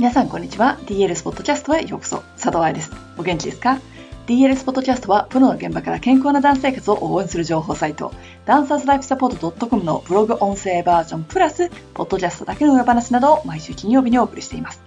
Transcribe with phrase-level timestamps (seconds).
[0.00, 0.78] 皆さんこんにちは。
[0.86, 2.22] DL スポットキャストへようこそ。
[2.40, 2.90] 佐藤愛です。
[3.18, 3.78] お元気ですか
[4.26, 8.10] ？DL スポットキャストはプロの現場から健康なダンス生活を応援する情報サイト。
[8.46, 14.80] ダンサーズライフサポート .com のブログ音声バージョンプラスポッドキャストだけの裏話などを毎週金曜日にお送りしています。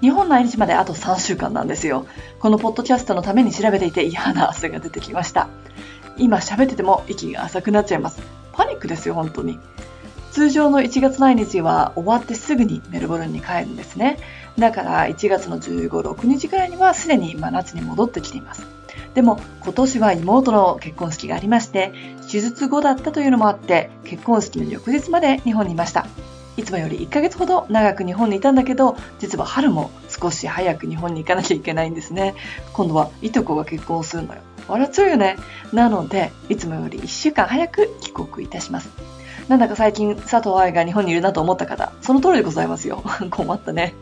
[0.00, 2.06] 日本来日まであと3週間なんですよ。
[2.38, 5.48] このポッドキャストのために調べていて嫌な汗が出てきました。
[6.18, 8.22] 今喋ってても息が浅くなっちゃいます。
[8.52, 9.58] パニックですよ本当に。
[10.36, 14.18] 通常の1月来日は終わってすぐにメルボルンに帰るんですね。
[14.58, 18.66] だから1月の15、6日くらいにはすでに真夏に戻ってきています。
[19.14, 21.94] でも今年は妹の結婚式がありまして、
[22.30, 26.06] 手術後だったというのもあって、結婚式の翌日まで日本にいました。
[26.58, 32.34] いつもより1ヶ月ほど長く日本にいたんだけど、実は春も少し早く日本に行かなきゃいけないんですね。
[32.74, 34.42] 今度はいとこが結婚するのよ。
[34.68, 35.38] 笑っちゃうよね。
[35.72, 39.15] なので、いつもより1週間早く帰国いたします。
[39.48, 43.02] なんだか最近佐藤愛が日本にいるなと思った方、その通りでございますよ。
[43.30, 43.94] 困ったね。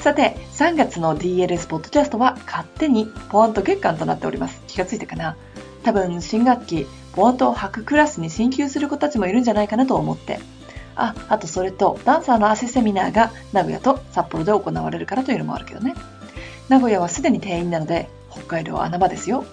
[0.00, 4.60] さて、3月の DLS ポッドキャストは勝手にポワント月間となっております。
[4.66, 5.36] 気がついたかな？
[5.82, 10.40] 多分新学期、ポワントを履くクラスに進級する子たちもいるんじゃないかなと思って。
[10.96, 15.94] あ、あとそれと、ダンサーのアシセミナーが名古屋と札幌で行われるからというのもあるけどね。
[16.68, 19.44] 名古屋はすでに定員なので、北海道は穴場ですよ。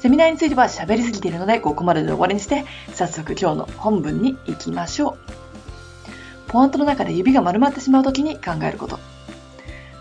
[0.00, 6.50] セミナーについては喋りすぎているので、ここまでで終わりにして、早速今日の本文に行きましょう。
[6.50, 8.98] ポイントの中で指が丸まってしまうときに考えること。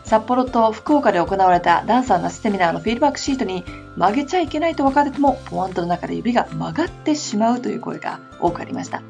[0.04, 3.66] 札幌と福岡で行われたダンサーなしセミナーのフィードバックシートに
[3.98, 9.02] 曲げちゃいけないと分かってても、ポイントの中で指が曲がってしまうという声が多くありました。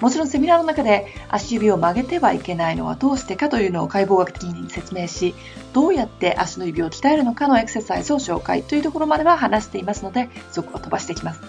[0.00, 5.34] もちろんセミナーの中で足指を曲げてはいけないのはどうしてかというのを解剖学的に説明し、
[5.72, 11.40] どうやって足の指を鍛えるのかのエクササイズを紹介というところまでは話していますので、そこを飛ばしていきます。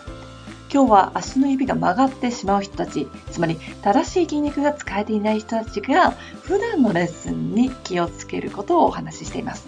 [0.71, 6.11] 今日は足の指が曲がってしまう人たち、つまり正しい筋肉が使えていない人たちが
[6.43, 9.67] 普段のレッスンに気をつけることをお話ししています。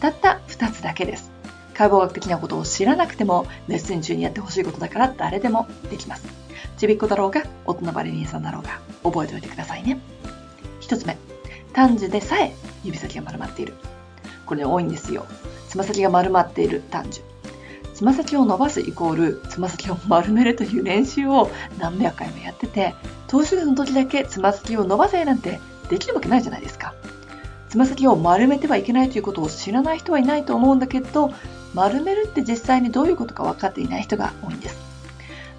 [0.00, 1.31] たった2つだけです。
[1.74, 6.24] 解剖学的なことを知らなくてもレッスン中にやってほしいことだから誰でもできます。
[6.76, 10.00] ちびっこだろうが、大人バレリーさんだろうが、覚えておいてくださいね。
[10.80, 11.16] 一つ目、
[11.72, 13.74] 短樹でさえ指先が丸まっている。
[14.46, 15.26] これね、多いんですよ。
[15.68, 17.22] つま先が丸まっている短樹。
[17.94, 22.94] つま先を伸ばすイコール、つま先を丸めるという練習を何百回もやってて、
[23.28, 26.94] 投手の時だけつま先を伸ばせなんてできるわけないじゃないですか。
[27.68, 31.32] つま先を丸めてはいけないということを知らない人はいないと思うんだけど、
[31.74, 34.76] 丸めるって実際にどういうことか分かっていない人が多いんです。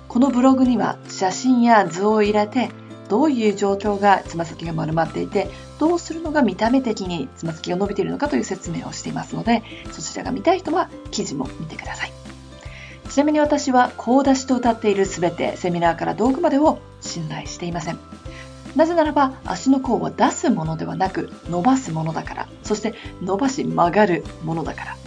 [0.08, 2.70] このブログには写真や図を入れて
[3.10, 12.14] どういう状況がつま先が丸まっていてどうするのが見た目的につま先が伸びているのかという説明をしていますのでそちらが見たい人は記事も見てください。
[13.10, 18.00] ちなみに私はこう出しと歌っている全てセミナーから道具までを信頼していません。
[18.76, 22.48] なぜならば足の甲は出すものではなく伸ばすものだから。
[22.64, 25.03] そして伸ばし曲がるものだから。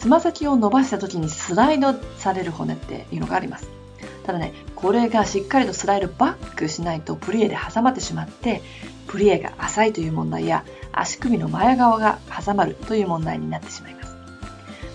[0.00, 3.80] つま先を伸ばした時にスライドされる骨っていうのがあります
[4.24, 8.62] ただね、これがしっかりとスライドバックしないとプリエで挟まってしまって、
[9.06, 14.14] プリエが浅いという問題や足首の前側が挟まるという問題になってしまいます。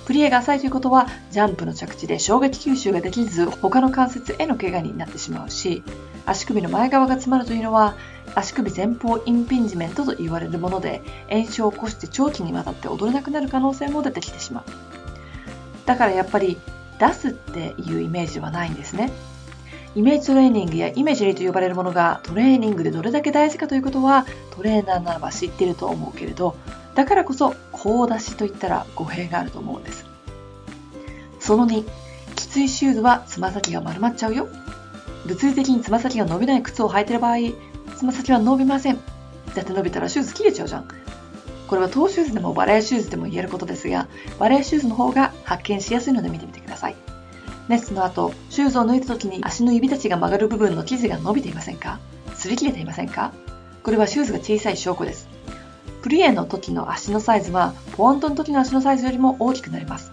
[0.05, 5.83] プリエが浅いということは、ジャンプの着地で衝撃吸収ができず、他の関節への怪我になってしまうし、
[6.25, 7.95] 足首の前側が詰まるというのは、
[8.35, 14.94] 足首前方インピンジメントと言われるもので、炎症を起こして長期にわたって踊れなくなる可能性も出てきてしまう。
[15.85, 16.57] だからやっぱり
[17.00, 19.12] 出すっていうイメージはないんですね。
[19.96, 26.57] イメージトレーニングやイメージリーと呼ばれるものがトレーニングでどれだけ大事かということはトレーナーならば知っていると思うけれど、
[26.96, 30.06] だからこそこ出しと言ったら語弊があると思うんです。
[31.40, 31.85] その2、
[32.35, 34.47] きついシューズはつま先が丸まっちゃうよ。
[35.25, 37.38] 物理的につま先が伸びない靴を履いてる場合、
[37.96, 39.00] つま先は伸びません。
[39.53, 40.88] だって伸びたらシューズ切れちゃうじゃん。
[41.67, 44.07] これはトーシューズでもバレエシューズでも言えることですが、
[44.40, 46.95] バレエシューズの方が発見しやすいので見てみてください。
[47.69, 51.99] レッスンの後、シューズを脱いだ時に足の指たちが曲がる部分の生地が伸びていませんか？
[52.35, 53.31] 擦り切れていませんか？
[53.81, 55.28] これはシューズが小さい証拠です。
[56.02, 60.11] プリエの時の足のサイズは、ポワントの時の足のサイズよりも大きくなります。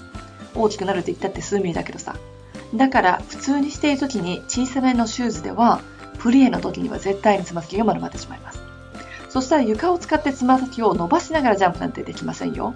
[0.54, 2.16] 大きくなると言ったって数ミリだけどさ。
[2.74, 5.82] だから、普通にしている時に小さめのシューズでは、
[6.18, 8.60] プリエの時には絶対につま先が丸まってしまいます。
[9.28, 12.74] そしたら床を使ってつま先を伸ばしながらジャンプなんてできませんよ。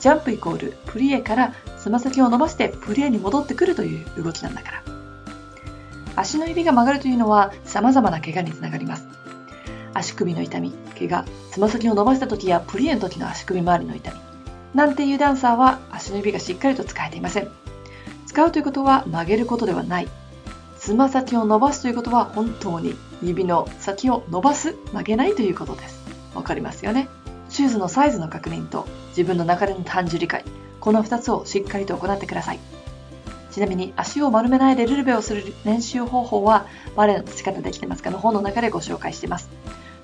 [0.00, 4.82] ジャンプイコールプリエからつま先を伸ばしてプリエに戻ってくるという動きなんだから。
[6.16, 9.06] 足の指が曲がるというのは様々な怪我につながります。
[9.92, 14.16] 足首の痛み、怪我、つま先を伸ばした時やプリエの時の足首周りの痛み。
[14.72, 17.50] なんていうダンサーは足の指がしっかりと使えていません。
[18.28, 20.08] 使うということは曲げることではない。
[20.78, 26.02] つま先を伸ばすということは本当に指の先を伸ばす、曲げないということです。
[26.34, 27.10] わかりますよね
[27.50, 30.44] シューズのサイズの確認と自分の中での単純理解、
[30.84, 32.58] この2つをしっかりと行ってください。
[33.50, 39.48] ちなみに足を丸めないでルルベをする練習方法はバレエの立ち方できてますかの本の中でご紹介しています。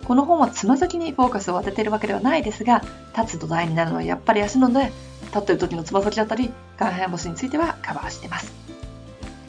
[0.05, 2.83] この本はつま先にフォーカスを当てているわけではないですが、
[3.15, 4.91] 立つ土台になるのはやっぱり足なので、
[5.27, 8.51] 立ってる時のつま先だったり、外反母趾についてはカバーしています。